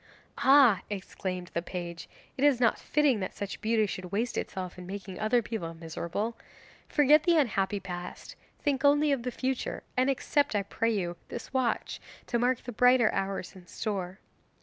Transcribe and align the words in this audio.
'Ah,' 0.39 0.81
exclaimed 0.89 1.51
the 1.53 1.61
page, 1.61 2.09
'it 2.35 2.43
is 2.43 2.59
not 2.59 2.79
fitting 2.79 3.19
that 3.19 3.35
such 3.35 3.61
beauty 3.61 3.85
should 3.85 4.11
waste 4.11 4.35
itself 4.35 4.75
in 4.79 4.87
making 4.87 5.19
other 5.19 5.43
people 5.43 5.75
miserable. 5.75 6.35
Forget 6.89 7.21
the 7.21 7.37
unhappy 7.37 7.79
past 7.79 8.33
and 8.55 8.63
think 8.63 8.83
only 8.83 9.11
of 9.11 9.21
the 9.21 9.29
future. 9.29 9.83
And 9.95 10.09
accept, 10.09 10.55
I 10.55 10.63
pray 10.63 10.89
you, 10.89 11.17
this 11.27 11.53
watch, 11.53 12.01
to 12.25 12.39
mark 12.39 12.63
the 12.63 12.71
brighter 12.71 13.11
hours 13.13 13.55
in 13.55 13.67
store. 13.67 14.17